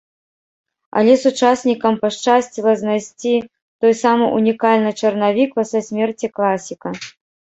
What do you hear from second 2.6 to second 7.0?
знайсці той самы ўнікальны чарнавік пасля смерці класіка.